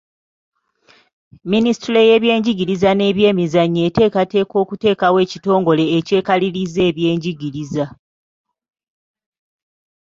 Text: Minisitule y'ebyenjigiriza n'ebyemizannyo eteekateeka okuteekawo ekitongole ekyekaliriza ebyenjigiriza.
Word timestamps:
Minisitule 1.51 1.99
y'ebyenjigiriza 2.09 2.89
n'ebyemizannyo 2.95 3.81
eteekateeka 3.89 4.55
okuteekawo 4.63 5.17
ekitongole 5.25 5.83
ekyekaliriza 5.97 6.81
ebyenjigiriza. 6.89 7.85